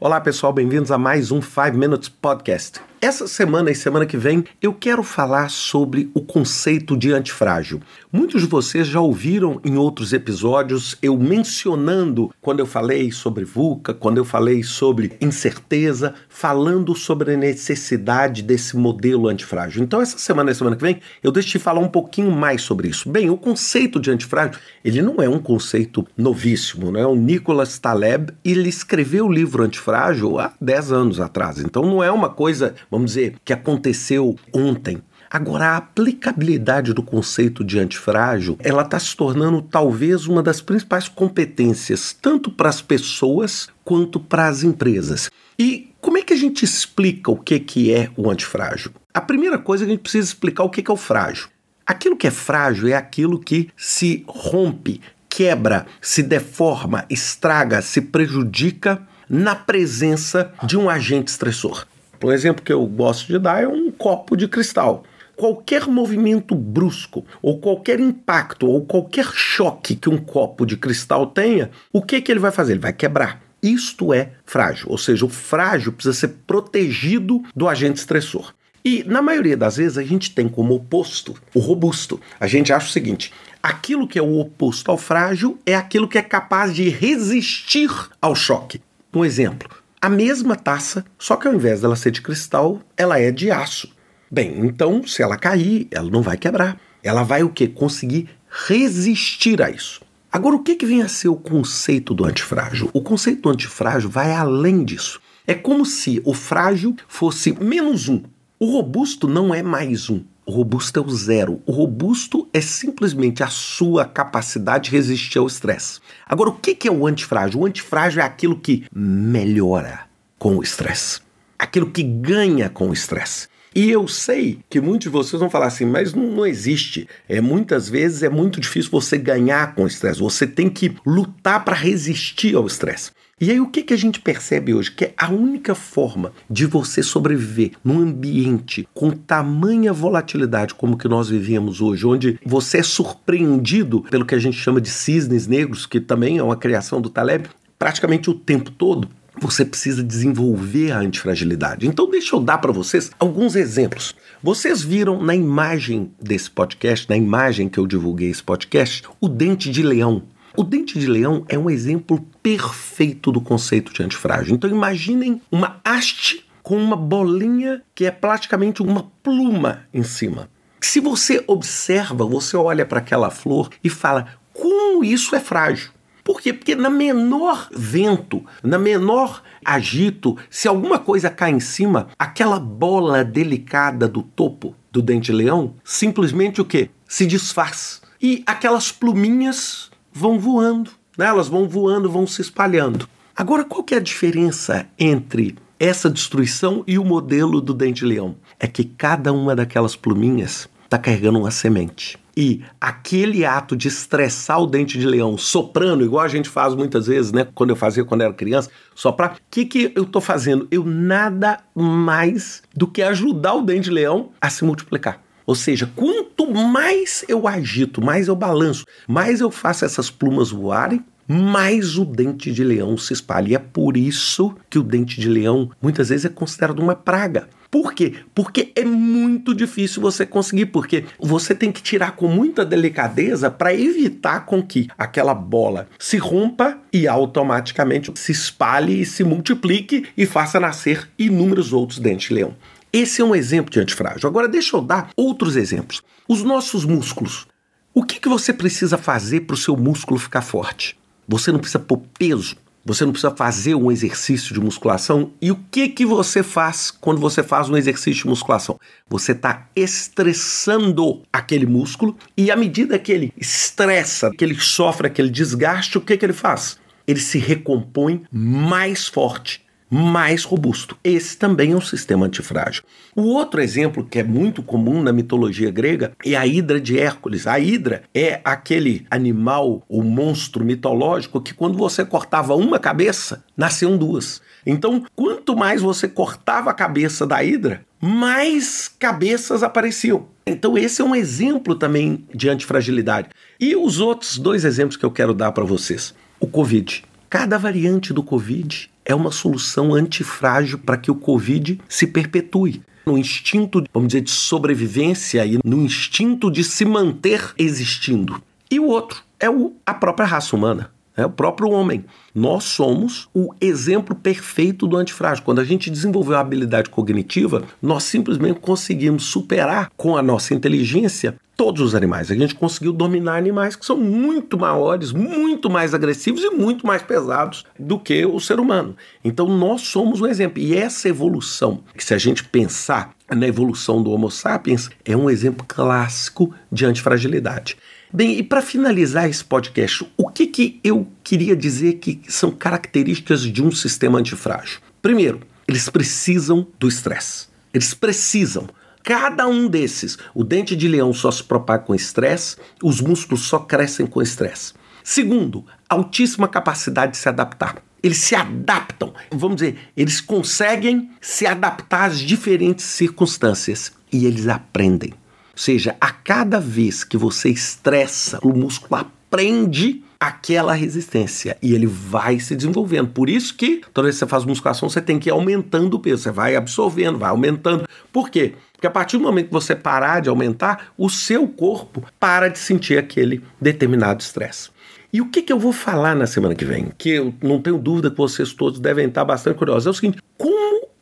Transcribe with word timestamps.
Olá 0.00 0.20
pessoal, 0.20 0.52
bem-vindos 0.52 0.92
a 0.92 0.96
mais 0.96 1.32
um 1.32 1.42
5 1.42 1.76
Minutes 1.76 2.08
Podcast. 2.08 2.80
Essa 3.00 3.28
semana 3.28 3.70
e 3.70 3.76
semana 3.76 4.04
que 4.04 4.16
vem 4.16 4.44
eu 4.60 4.74
quero 4.74 5.04
falar 5.04 5.50
sobre 5.50 6.10
o 6.14 6.20
conceito 6.20 6.96
de 6.96 7.12
antifrágil. 7.12 7.80
Muitos 8.12 8.42
de 8.42 8.48
vocês 8.48 8.88
já 8.88 9.00
ouviram 9.00 9.60
em 9.64 9.76
outros 9.76 10.12
episódios 10.12 10.98
eu 11.00 11.16
mencionando 11.16 12.34
quando 12.40 12.58
eu 12.58 12.66
falei 12.66 13.12
sobre 13.12 13.44
VUCA, 13.44 13.94
quando 13.94 14.18
eu 14.18 14.24
falei 14.24 14.64
sobre 14.64 15.12
incerteza, 15.20 16.12
falando 16.28 16.92
sobre 16.96 17.34
a 17.34 17.36
necessidade 17.36 18.42
desse 18.42 18.76
modelo 18.76 19.28
antifrágil. 19.28 19.84
Então 19.84 20.02
essa 20.02 20.18
semana 20.18 20.50
e 20.50 20.54
semana 20.56 20.74
que 20.74 20.82
vem 20.82 21.00
eu 21.22 21.30
deixo 21.30 21.50
de 21.50 21.60
falar 21.60 21.80
um 21.80 21.88
pouquinho 21.88 22.32
mais 22.32 22.62
sobre 22.62 22.88
isso. 22.88 23.08
Bem, 23.08 23.30
o 23.30 23.36
conceito 23.36 24.00
de 24.00 24.10
antifrágil, 24.10 24.58
ele 24.84 25.02
não 25.02 25.22
é 25.22 25.28
um 25.28 25.38
conceito 25.38 26.04
novíssimo, 26.16 26.90
né? 26.90 27.06
O 27.06 27.14
Nicholas 27.14 27.78
Taleb, 27.78 28.32
ele 28.44 28.68
escreveu 28.68 29.26
o 29.26 29.32
livro 29.32 29.62
Antifrágil 29.62 30.40
há 30.40 30.52
10 30.60 30.90
anos 30.90 31.20
atrás. 31.20 31.60
Então 31.60 31.82
não 31.82 32.02
é 32.02 32.10
uma 32.10 32.28
coisa 32.28 32.74
vamos 32.90 33.12
dizer, 33.12 33.36
que 33.44 33.52
aconteceu 33.52 34.36
ontem. 34.52 35.02
Agora, 35.30 35.66
a 35.66 35.76
aplicabilidade 35.76 36.94
do 36.94 37.02
conceito 37.02 37.62
de 37.62 37.78
antifrágil, 37.78 38.56
ela 38.60 38.82
está 38.82 38.98
se 38.98 39.14
tornando 39.14 39.60
talvez 39.60 40.26
uma 40.26 40.42
das 40.42 40.62
principais 40.62 41.06
competências, 41.06 42.16
tanto 42.18 42.50
para 42.50 42.70
as 42.70 42.80
pessoas 42.80 43.68
quanto 43.84 44.18
para 44.18 44.48
as 44.48 44.62
empresas. 44.62 45.30
E 45.58 45.92
como 46.00 46.16
é 46.16 46.22
que 46.22 46.32
a 46.32 46.36
gente 46.36 46.64
explica 46.64 47.30
o 47.30 47.36
que, 47.36 47.60
que 47.60 47.92
é 47.92 48.10
o 48.16 48.30
antifrágil? 48.30 48.92
A 49.12 49.20
primeira 49.20 49.58
coisa 49.58 49.84
é 49.84 49.86
que 49.86 49.92
a 49.92 49.94
gente 49.94 50.02
precisa 50.02 50.28
explicar 50.28 50.62
o 50.62 50.70
que, 50.70 50.82
que 50.82 50.90
é 50.90 50.94
o 50.94 50.96
frágil. 50.96 51.48
Aquilo 51.86 52.16
que 52.16 52.26
é 52.26 52.30
frágil 52.30 52.88
é 52.88 52.94
aquilo 52.94 53.38
que 53.38 53.68
se 53.76 54.24
rompe, 54.26 55.00
quebra, 55.28 55.86
se 56.00 56.22
deforma, 56.22 57.04
estraga, 57.10 57.82
se 57.82 58.00
prejudica 58.00 59.02
na 59.28 59.54
presença 59.54 60.52
de 60.62 60.78
um 60.78 60.88
agente 60.88 61.30
estressor. 61.30 61.86
Um 62.22 62.32
exemplo 62.32 62.64
que 62.64 62.72
eu 62.72 62.84
gosto 62.86 63.28
de 63.28 63.38
dar 63.38 63.62
é 63.62 63.68
um 63.68 63.90
copo 63.90 64.36
de 64.36 64.48
cristal. 64.48 65.04
Qualquer 65.36 65.86
movimento 65.86 66.54
brusco, 66.54 67.24
ou 67.40 67.58
qualquer 67.60 68.00
impacto, 68.00 68.66
ou 68.66 68.84
qualquer 68.84 69.26
choque 69.32 69.94
que 69.94 70.08
um 70.08 70.18
copo 70.18 70.66
de 70.66 70.76
cristal 70.76 71.28
tenha, 71.28 71.70
o 71.92 72.02
que, 72.02 72.20
que 72.20 72.32
ele 72.32 72.40
vai 72.40 72.50
fazer? 72.50 72.72
Ele 72.72 72.80
vai 72.80 72.92
quebrar. 72.92 73.40
Isto 73.62 74.12
é 74.12 74.32
frágil, 74.44 74.86
ou 74.88 74.98
seja, 74.98 75.24
o 75.24 75.28
frágil 75.28 75.92
precisa 75.92 76.12
ser 76.12 76.28
protegido 76.46 77.42
do 77.54 77.68
agente 77.68 77.98
estressor. 77.98 78.52
E 78.84 79.04
na 79.04 79.20
maioria 79.20 79.56
das 79.56 79.76
vezes 79.76 79.98
a 79.98 80.02
gente 80.02 80.34
tem 80.34 80.48
como 80.48 80.74
oposto 80.74 81.36
o 81.54 81.58
robusto. 81.58 82.20
A 82.38 82.46
gente 82.46 82.72
acha 82.72 82.86
o 82.86 82.92
seguinte: 82.92 83.32
aquilo 83.62 84.08
que 84.08 84.18
é 84.18 84.22
o 84.22 84.38
oposto 84.38 84.90
ao 84.90 84.96
frágil 84.96 85.58
é 85.66 85.74
aquilo 85.74 86.08
que 86.08 86.18
é 86.18 86.22
capaz 86.22 86.74
de 86.74 86.88
resistir 86.88 87.90
ao 88.20 88.34
choque. 88.34 88.80
Um 89.12 89.24
exemplo: 89.24 89.68
a 90.00 90.08
mesma 90.08 90.54
taça, 90.54 91.04
só 91.18 91.36
que 91.36 91.48
ao 91.48 91.54
invés 91.54 91.80
dela 91.80 91.96
ser 91.96 92.10
de 92.10 92.22
cristal, 92.22 92.80
ela 92.96 93.18
é 93.18 93.30
de 93.30 93.50
aço. 93.50 93.92
Bem, 94.30 94.66
então 94.66 95.06
se 95.06 95.22
ela 95.22 95.36
cair, 95.36 95.88
ela 95.90 96.10
não 96.10 96.22
vai 96.22 96.36
quebrar. 96.36 96.78
Ela 97.02 97.22
vai 97.22 97.42
o 97.42 97.50
que? 97.50 97.66
Conseguir 97.66 98.28
resistir 98.48 99.62
a 99.62 99.70
isso. 99.70 100.00
Agora, 100.30 100.56
o 100.56 100.62
que, 100.62 100.74
que 100.74 100.86
vem 100.86 101.02
a 101.02 101.08
ser 101.08 101.28
o 101.28 101.36
conceito 101.36 102.12
do 102.12 102.24
antifrágil? 102.24 102.90
O 102.92 103.00
conceito 103.00 103.42
do 103.42 103.48
antifrágil 103.48 104.10
vai 104.10 104.32
além 104.32 104.84
disso. 104.84 105.20
É 105.46 105.54
como 105.54 105.86
se 105.86 106.20
o 106.24 106.34
frágil 106.34 106.94
fosse 107.08 107.52
menos 107.52 108.08
um. 108.08 108.22
O 108.60 108.66
robusto 108.70 109.26
não 109.26 109.54
é 109.54 109.62
mais 109.62 110.10
um. 110.10 110.22
O 110.48 110.50
robusto 110.50 110.98
é 110.98 111.02
o 111.02 111.10
zero. 111.10 111.60
O 111.66 111.72
robusto 111.72 112.48
é 112.54 112.60
simplesmente 112.62 113.42
a 113.42 113.48
sua 113.48 114.06
capacidade 114.06 114.84
de 114.84 114.96
resistir 114.96 115.36
ao 115.36 115.46
estresse. 115.46 116.00
Agora, 116.26 116.48
o 116.48 116.54
que 116.54 116.88
é 116.88 116.90
o 116.90 117.06
antifrágil? 117.06 117.60
O 117.60 117.66
antifrágil 117.66 118.22
é 118.22 118.24
aquilo 118.24 118.58
que 118.58 118.86
melhora 118.90 120.06
com 120.38 120.56
o 120.56 120.62
estresse, 120.62 121.20
aquilo 121.58 121.90
que 121.90 122.02
ganha 122.02 122.70
com 122.70 122.88
o 122.88 122.94
estresse. 122.94 123.46
E 123.74 123.90
eu 123.90 124.08
sei 124.08 124.60
que 124.70 124.80
muitos 124.80 125.04
de 125.04 125.10
vocês 125.10 125.38
vão 125.38 125.50
falar 125.50 125.66
assim, 125.66 125.84
mas 125.84 126.14
não, 126.14 126.46
existe. 126.46 127.06
É 127.28 127.42
muitas 127.42 127.86
vezes 127.86 128.22
é 128.22 128.30
muito 128.30 128.58
difícil 128.58 128.90
você 128.90 129.18
ganhar 129.18 129.74
com 129.74 129.84
o 129.84 129.86
estresse. 129.86 130.18
Você 130.18 130.46
tem 130.46 130.70
que 130.70 130.96
lutar 131.04 131.62
para 131.62 131.76
resistir 131.76 132.56
ao 132.56 132.66
estresse. 132.66 133.10
E 133.40 133.52
aí 133.52 133.60
o 133.60 133.68
que, 133.68 133.82
que 133.82 133.94
a 133.94 133.96
gente 133.96 134.20
percebe 134.20 134.74
hoje? 134.74 134.90
Que 134.90 135.12
a 135.16 135.30
única 135.30 135.72
forma 135.72 136.32
de 136.50 136.66
você 136.66 137.04
sobreviver 137.04 137.72
num 137.84 138.00
ambiente 138.00 138.88
com 138.92 139.12
tamanha 139.12 139.92
volatilidade 139.92 140.74
como 140.74 140.98
que 140.98 141.06
nós 141.06 141.28
vivemos 141.28 141.80
hoje, 141.80 142.04
onde 142.04 142.40
você 142.44 142.78
é 142.78 142.82
surpreendido 142.82 144.00
pelo 144.10 144.26
que 144.26 144.34
a 144.34 144.38
gente 144.38 144.56
chama 144.56 144.80
de 144.80 144.90
cisnes 144.90 145.46
negros, 145.46 145.86
que 145.86 146.00
também 146.00 146.38
é 146.38 146.42
uma 146.42 146.56
criação 146.56 147.00
do 147.00 147.08
Taleb, 147.08 147.48
praticamente 147.78 148.28
o 148.28 148.34
tempo 148.34 148.72
todo, 148.72 149.08
você 149.40 149.64
precisa 149.64 150.02
desenvolver 150.02 150.90
a 150.90 150.98
antifragilidade. 150.98 151.86
Então, 151.86 152.10
deixa 152.10 152.34
eu 152.34 152.40
dar 152.40 152.58
para 152.58 152.72
vocês 152.72 153.10
alguns 153.20 153.54
exemplos. 153.54 154.16
Vocês 154.42 154.82
viram 154.82 155.22
na 155.22 155.34
imagem 155.34 156.10
desse 156.20 156.50
podcast, 156.50 157.08
na 157.08 157.16
imagem 157.16 157.68
que 157.68 157.78
eu 157.78 157.86
divulguei 157.86 158.30
esse 158.30 158.42
podcast, 158.42 159.04
o 159.20 159.28
dente 159.28 159.70
de 159.70 159.82
leão. 159.82 160.22
O 160.58 160.64
dente 160.64 160.98
de 160.98 161.06
leão 161.06 161.44
é 161.48 161.56
um 161.56 161.70
exemplo 161.70 162.20
perfeito 162.42 163.30
do 163.30 163.40
conceito 163.40 163.92
de 163.92 164.02
antifrágil. 164.02 164.56
Então 164.56 164.68
imaginem 164.68 165.40
uma 165.52 165.80
haste 165.84 166.44
com 166.64 166.76
uma 166.76 166.96
bolinha 166.96 167.80
que 167.94 168.04
é 168.04 168.10
praticamente 168.10 168.82
uma 168.82 169.08
pluma 169.22 169.84
em 169.94 170.02
cima. 170.02 170.50
Se 170.80 170.98
você 170.98 171.44
observa, 171.46 172.24
você 172.24 172.56
olha 172.56 172.84
para 172.84 172.98
aquela 172.98 173.30
flor 173.30 173.70
e 173.84 173.88
fala: 173.88 174.26
como 174.52 175.04
isso 175.04 175.36
é 175.36 175.38
frágil? 175.38 175.92
Por 176.24 176.40
quê? 176.40 176.52
Porque 176.52 176.74
na 176.74 176.90
menor 176.90 177.68
vento, 177.70 178.44
na 178.60 178.80
menor 178.80 179.44
agito, 179.64 180.36
se 180.50 180.66
alguma 180.66 180.98
coisa 180.98 181.30
cai 181.30 181.52
em 181.52 181.60
cima, 181.60 182.08
aquela 182.18 182.58
bola 182.58 183.24
delicada 183.24 184.08
do 184.08 184.22
topo 184.22 184.74
do 184.90 185.00
dente-leão 185.00 185.76
simplesmente 185.84 186.60
o 186.60 186.64
quê? 186.64 186.90
Se 187.06 187.26
desfaz. 187.26 188.02
E 188.20 188.42
aquelas 188.44 188.90
pluminhas 188.90 189.88
vão 190.18 190.38
voando, 190.38 190.90
né? 191.16 191.26
elas 191.26 191.48
vão 191.48 191.68
voando, 191.68 192.10
vão 192.10 192.26
se 192.26 192.42
espalhando. 192.42 193.08
Agora, 193.36 193.64
qual 193.64 193.84
que 193.84 193.94
é 193.94 193.98
a 193.98 194.02
diferença 194.02 194.88
entre 194.98 195.56
essa 195.78 196.10
destruição 196.10 196.82
e 196.88 196.98
o 196.98 197.04
modelo 197.04 197.60
do 197.60 197.72
dente-leão? 197.72 198.34
É 198.58 198.66
que 198.66 198.82
cada 198.82 199.32
uma 199.32 199.54
daquelas 199.54 199.94
pluminhas 199.94 200.68
está 200.84 200.98
carregando 200.98 201.38
uma 201.38 201.52
semente. 201.52 202.18
E 202.36 202.62
aquele 202.80 203.44
ato 203.44 203.76
de 203.76 203.86
estressar 203.86 204.60
o 204.60 204.66
dente 204.66 204.98
de 204.98 205.06
leão 205.06 205.38
soprando, 205.38 206.04
igual 206.04 206.24
a 206.24 206.28
gente 206.28 206.48
faz 206.48 206.74
muitas 206.74 207.06
vezes, 207.06 207.30
né? 207.30 207.46
Quando 207.54 207.70
eu 207.70 207.76
fazia 207.76 208.04
quando 208.04 208.22
era 208.22 208.32
criança, 208.32 208.70
soprar. 208.94 209.34
O 209.34 209.36
que, 209.50 209.64
que 209.64 209.92
eu 209.94 210.02
estou 210.02 210.22
fazendo? 210.22 210.66
Eu 210.70 210.84
nada 210.84 211.58
mais 211.74 212.62
do 212.74 212.88
que 212.88 213.02
ajudar 213.02 213.54
o 213.54 213.62
dente 213.62 213.84
de 213.84 213.90
leão 213.90 214.30
a 214.40 214.50
se 214.50 214.64
multiplicar. 214.64 215.22
Ou 215.48 215.54
seja, 215.54 215.90
quanto 215.96 216.52
mais 216.52 217.24
eu 217.26 217.48
agito, 217.48 218.04
mais 218.04 218.28
eu 218.28 218.36
balanço, 218.36 218.84
mais 219.08 219.40
eu 219.40 219.50
faço 219.50 219.82
essas 219.82 220.10
plumas 220.10 220.50
voarem, 220.50 221.02
mais 221.26 221.96
o 221.96 222.04
dente 222.04 222.52
de 222.52 222.62
leão 222.62 222.98
se 222.98 223.14
espalha. 223.14 223.48
E 223.48 223.54
é 223.54 223.58
por 223.58 223.96
isso 223.96 224.54
que 224.68 224.78
o 224.78 224.82
dente 224.82 225.18
de 225.18 225.26
leão 225.26 225.70
muitas 225.80 226.10
vezes 226.10 226.26
é 226.26 226.28
considerado 226.28 226.80
uma 226.80 226.94
praga. 226.94 227.48
Por 227.70 227.94
quê? 227.94 228.16
Porque 228.34 228.72
é 228.76 228.84
muito 228.84 229.54
difícil 229.54 230.02
você 230.02 230.26
conseguir, 230.26 230.66
porque 230.66 231.04
você 231.18 231.54
tem 231.54 231.72
que 231.72 231.82
tirar 231.82 232.12
com 232.12 232.28
muita 232.28 232.62
delicadeza 232.62 233.50
para 233.50 233.74
evitar 233.74 234.44
com 234.44 234.62
que 234.62 234.88
aquela 234.98 235.32
bola 235.34 235.88
se 235.98 236.18
rompa 236.18 236.78
e 236.92 237.08
automaticamente 237.08 238.12
se 238.16 238.32
espalhe 238.32 239.00
e 239.00 239.06
se 239.06 239.24
multiplique 239.24 240.04
e 240.14 240.26
faça 240.26 240.60
nascer 240.60 241.08
inúmeros 241.18 241.72
outros 241.72 241.98
dentes 241.98 242.28
de 242.28 242.34
leão. 242.34 242.54
Esse 242.92 243.20
é 243.20 243.24
um 243.24 243.34
exemplo 243.34 243.70
de 243.70 243.80
antifrágil. 243.80 244.28
Agora, 244.28 244.48
deixa 244.48 244.76
eu 244.76 244.80
dar 244.80 245.10
outros 245.16 245.56
exemplos. 245.56 246.02
Os 246.26 246.42
nossos 246.42 246.84
músculos. 246.84 247.46
O 247.92 248.02
que, 248.02 248.18
que 248.20 248.28
você 248.28 248.52
precisa 248.52 248.96
fazer 248.96 249.40
para 249.42 249.54
o 249.54 249.58
seu 249.58 249.76
músculo 249.76 250.18
ficar 250.18 250.42
forte? 250.42 250.98
Você 251.26 251.52
não 251.52 251.58
precisa 251.58 251.78
pôr 251.78 252.00
peso, 252.18 252.56
você 252.84 253.04
não 253.04 253.12
precisa 253.12 253.34
fazer 253.34 253.74
um 253.74 253.92
exercício 253.92 254.54
de 254.54 254.60
musculação. 254.60 255.32
E 255.42 255.50
o 255.50 255.56
que, 255.70 255.88
que 255.90 256.06
você 256.06 256.42
faz 256.42 256.90
quando 256.90 257.20
você 257.20 257.42
faz 257.42 257.68
um 257.68 257.76
exercício 257.76 258.22
de 258.22 258.28
musculação? 258.28 258.80
Você 259.08 259.32
está 259.32 259.68
estressando 259.76 261.22
aquele 261.30 261.66
músculo 261.66 262.16
e 262.36 262.50
à 262.50 262.56
medida 262.56 262.98
que 262.98 263.12
ele 263.12 263.32
estressa, 263.36 264.30
que 264.30 264.42
ele 264.42 264.58
sofre 264.58 265.08
aquele 265.08 265.28
desgaste, 265.28 265.98
o 265.98 266.00
que, 266.00 266.16
que 266.16 266.24
ele 266.24 266.32
faz? 266.32 266.78
Ele 267.06 267.20
se 267.20 267.38
recompõe 267.38 268.22
mais 268.32 269.06
forte 269.06 269.67
mais 269.90 270.44
robusto. 270.44 270.96
Esse 271.02 271.36
também 271.36 271.72
é 271.72 271.76
um 271.76 271.80
sistema 271.80 272.26
antifrágil. 272.26 272.82
O 273.14 273.22
outro 273.22 273.60
exemplo 273.60 274.04
que 274.04 274.18
é 274.18 274.22
muito 274.22 274.62
comum 274.62 275.02
na 275.02 275.12
mitologia 275.12 275.70
grega 275.70 276.12
é 276.24 276.34
a 276.34 276.46
Hidra 276.46 276.80
de 276.80 276.98
Hércules. 276.98 277.46
A 277.46 277.58
Hidra 277.58 278.02
é 278.14 278.40
aquele 278.44 279.06
animal, 279.10 279.82
o 279.88 280.02
monstro 280.02 280.64
mitológico 280.64 281.40
que 281.40 281.54
quando 281.54 281.78
você 281.78 282.04
cortava 282.04 282.54
uma 282.54 282.78
cabeça, 282.78 283.44
nasciam 283.56 283.96
duas. 283.96 284.40
Então, 284.66 285.04
quanto 285.16 285.56
mais 285.56 285.80
você 285.80 286.06
cortava 286.06 286.70
a 286.70 286.74
cabeça 286.74 287.26
da 287.26 287.42
Hidra, 287.42 287.82
mais 288.00 288.88
cabeças 288.98 289.62
apareciam. 289.62 290.26
Então, 290.46 290.76
esse 290.78 291.02
é 291.02 291.04
um 291.04 291.14
exemplo 291.14 291.74
também 291.74 292.24
de 292.34 292.48
antifragilidade. 292.48 293.28
E 293.58 293.74
os 293.74 294.00
outros 294.00 294.38
dois 294.38 294.64
exemplos 294.64 294.96
que 294.96 295.04
eu 295.04 295.10
quero 295.10 295.34
dar 295.34 295.52
para 295.52 295.64
vocês: 295.64 296.14
o 296.38 296.46
Covid. 296.46 297.04
Cada 297.30 297.58
variante 297.58 298.14
do 298.14 298.22
Covid 298.22 298.90
é 299.08 299.14
uma 299.14 299.32
solução 299.32 299.94
antifrágil 299.94 300.78
para 300.78 300.98
que 300.98 301.10
o 301.10 301.14
Covid 301.14 301.80
se 301.88 302.06
perpetue 302.06 302.82
no 303.06 303.16
instinto, 303.16 303.82
vamos 303.92 304.08
dizer, 304.08 304.20
de 304.20 304.30
sobrevivência 304.30 305.44
e 305.46 305.58
no 305.64 305.82
instinto 305.82 306.50
de 306.50 306.62
se 306.62 306.84
manter 306.84 307.54
existindo. 307.58 308.40
E 308.70 308.78
o 308.78 308.86
outro 308.86 309.22
é 309.40 309.48
o, 309.48 309.74
a 309.86 309.94
própria 309.94 310.26
raça 310.26 310.54
humana 310.54 310.90
é 311.18 311.26
o 311.26 311.30
próprio 311.30 311.68
homem. 311.70 312.04
Nós 312.32 312.62
somos 312.64 313.28
o 313.34 313.52
exemplo 313.60 314.14
perfeito 314.14 314.86
do 314.86 314.96
antifrágil. 314.96 315.44
Quando 315.44 315.60
a 315.60 315.64
gente 315.64 315.90
desenvolveu 315.90 316.36
a 316.36 316.40
habilidade 316.40 316.88
cognitiva, 316.88 317.64
nós 317.82 318.04
simplesmente 318.04 318.60
conseguimos 318.60 319.24
superar 319.24 319.90
com 319.96 320.16
a 320.16 320.22
nossa 320.22 320.54
inteligência 320.54 321.34
todos 321.56 321.82
os 321.82 321.92
animais. 321.96 322.30
A 322.30 322.36
gente 322.36 322.54
conseguiu 322.54 322.92
dominar 322.92 323.36
animais 323.36 323.74
que 323.74 323.84
são 323.84 323.96
muito 323.96 324.56
maiores, 324.56 325.10
muito 325.10 325.68
mais 325.68 325.92
agressivos 325.92 326.40
e 326.44 326.50
muito 326.50 326.86
mais 326.86 327.02
pesados 327.02 327.64
do 327.76 327.98
que 327.98 328.24
o 328.24 328.38
ser 328.38 328.60
humano. 328.60 328.94
Então 329.24 329.48
nós 329.48 329.80
somos 329.80 330.20
um 330.20 330.26
exemplo. 330.26 330.62
E 330.62 330.76
essa 330.76 331.08
evolução, 331.08 331.80
que 331.96 332.04
se 332.04 332.14
a 332.14 332.18
gente 332.18 332.44
pensar 332.44 333.10
na 333.28 333.48
evolução 333.48 334.00
do 334.00 334.12
Homo 334.12 334.30
sapiens, 334.30 334.88
é 335.04 335.16
um 335.16 335.28
exemplo 335.28 335.66
clássico 335.66 336.54
de 336.70 336.86
antifragilidade. 336.86 337.76
Bem, 338.10 338.38
e 338.38 338.42
para 338.42 338.62
finalizar 338.62 339.28
esse 339.28 339.44
podcast, 339.44 340.10
o 340.16 340.30
que, 340.30 340.46
que 340.46 340.80
eu 340.82 341.06
queria 341.22 341.54
dizer 341.54 341.94
que 341.94 342.22
são 342.26 342.50
características 342.50 343.42
de 343.42 343.62
um 343.62 343.70
sistema 343.70 344.18
antifrágil? 344.18 344.80
Primeiro, 345.02 345.40
eles 345.66 345.90
precisam 345.90 346.66
do 346.78 346.88
estresse. 346.88 347.48
Eles 347.72 347.92
precisam. 347.92 348.66
Cada 349.04 349.46
um 349.46 349.68
desses, 349.68 350.16
o 350.34 350.42
dente 350.42 350.74
de 350.74 350.88
leão 350.88 351.12
só 351.12 351.30
se 351.30 351.44
propaga 351.44 351.84
com 351.84 351.94
estresse, 351.94 352.56
os 352.82 352.98
músculos 353.02 353.42
só 353.42 353.58
crescem 353.58 354.06
com 354.06 354.22
estresse. 354.22 354.72
Segundo, 355.04 355.66
altíssima 355.86 356.48
capacidade 356.48 357.12
de 357.12 357.18
se 357.18 357.28
adaptar. 357.28 357.82
Eles 358.02 358.18
se 358.18 358.34
adaptam, 358.34 359.12
vamos 359.30 359.56
dizer, 359.56 359.78
eles 359.94 360.20
conseguem 360.20 361.10
se 361.20 361.46
adaptar 361.46 362.06
às 362.06 362.18
diferentes 362.18 362.86
circunstâncias 362.86 363.92
e 364.10 364.24
eles 364.24 364.48
aprendem. 364.48 365.12
Ou 365.58 365.60
seja, 365.60 365.96
a 366.00 366.12
cada 366.12 366.60
vez 366.60 367.02
que 367.02 367.16
você 367.16 367.48
estressa, 367.48 368.38
o 368.44 368.52
músculo 368.52 368.94
aprende 368.94 370.04
aquela 370.20 370.72
resistência 370.72 371.58
e 371.60 371.74
ele 371.74 371.84
vai 371.84 372.38
se 372.38 372.54
desenvolvendo. 372.54 373.08
Por 373.08 373.28
isso 373.28 373.56
que 373.56 373.82
toda 373.92 374.06
vez 374.06 374.14
que 374.14 374.20
você 374.20 374.26
faz 374.28 374.44
musculação, 374.44 374.88
você 374.88 375.00
tem 375.00 375.18
que 375.18 375.28
ir 375.28 375.32
aumentando 375.32 375.94
o 375.94 375.98
peso, 375.98 376.22
você 376.22 376.30
vai 376.30 376.54
absorvendo, 376.54 377.18
vai 377.18 377.30
aumentando. 377.30 377.88
Por 378.12 378.30
quê? 378.30 378.54
Porque 378.72 378.86
a 378.86 378.90
partir 378.90 379.16
do 379.16 379.24
momento 379.24 379.46
que 379.46 379.52
você 379.52 379.74
parar 379.74 380.20
de 380.20 380.28
aumentar, 380.28 380.92
o 380.96 381.10
seu 381.10 381.48
corpo 381.48 382.04
para 382.20 382.46
de 382.46 382.60
sentir 382.60 382.96
aquele 382.96 383.42
determinado 383.60 384.20
estresse. 384.20 384.70
E 385.12 385.20
o 385.20 385.28
que, 385.28 385.42
que 385.42 385.52
eu 385.52 385.58
vou 385.58 385.72
falar 385.72 386.14
na 386.14 386.28
semana 386.28 386.54
que 386.54 386.64
vem? 386.64 386.92
Que 386.96 387.10
eu 387.10 387.34
não 387.42 387.60
tenho 387.60 387.78
dúvida 387.78 388.12
que 388.12 388.16
vocês 388.16 388.52
todos 388.52 388.78
devem 388.78 389.08
estar 389.08 389.24
bastante 389.24 389.56
curiosos. 389.56 389.88
É 389.88 389.90
o 389.90 389.94
seguinte: 389.94 390.18
como 390.36 390.57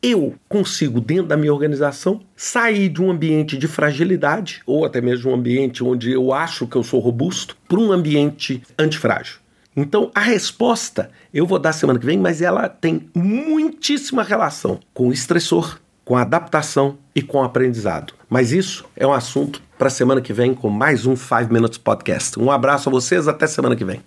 eu 0.06 0.34
consigo, 0.48 1.00
dentro 1.00 1.26
da 1.26 1.36
minha 1.36 1.52
organização, 1.52 2.20
sair 2.36 2.88
de 2.88 3.02
um 3.02 3.10
ambiente 3.10 3.58
de 3.58 3.66
fragilidade, 3.66 4.62
ou 4.64 4.84
até 4.84 5.00
mesmo 5.00 5.30
um 5.30 5.34
ambiente 5.34 5.82
onde 5.82 6.12
eu 6.12 6.32
acho 6.32 6.66
que 6.66 6.76
eu 6.76 6.82
sou 6.84 7.00
robusto, 7.00 7.56
para 7.68 7.80
um 7.80 7.90
ambiente 7.90 8.62
antifrágil. 8.78 9.38
Então, 9.76 10.10
a 10.14 10.20
resposta 10.20 11.10
eu 11.34 11.46
vou 11.46 11.58
dar 11.58 11.72
semana 11.72 11.98
que 11.98 12.06
vem, 12.06 12.18
mas 12.18 12.40
ela 12.40 12.68
tem 12.68 13.10
muitíssima 13.14 14.22
relação 14.22 14.78
com 14.94 15.08
o 15.08 15.12
estressor, 15.12 15.78
com 16.04 16.16
a 16.16 16.22
adaptação 16.22 16.96
e 17.14 17.20
com 17.20 17.38
o 17.38 17.44
aprendizado. 17.44 18.14
Mas 18.30 18.52
isso 18.52 18.86
é 18.96 19.06
um 19.06 19.12
assunto 19.12 19.60
para 19.76 19.90
semana 19.90 20.20
que 20.20 20.32
vem 20.32 20.54
com 20.54 20.70
mais 20.70 21.04
um 21.04 21.16
5 21.16 21.52
Minutes 21.52 21.78
Podcast. 21.78 22.38
Um 22.38 22.50
abraço 22.50 22.88
a 22.88 22.92
vocês, 22.92 23.28
até 23.28 23.46
semana 23.46 23.76
que 23.76 23.84
vem. 23.84 24.00